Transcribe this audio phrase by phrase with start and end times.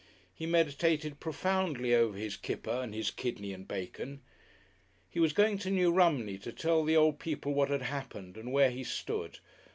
[0.33, 4.21] He meditated profoundly over his kipper and his kidney and bacon.
[5.07, 8.51] He was going to New Romney to tell the old people what had happened and
[8.51, 9.37] where he stood.